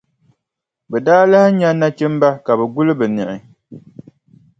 Bɛ 0.89 0.97
daa 1.05 1.23
lahi 1.31 1.49
nya 1.59 1.69
nachimba 1.79 2.29
ka 2.45 2.51
bɛ 2.59 2.65
guli 2.73 2.93
bɛ 2.99 3.05
niɣi. 3.15 3.37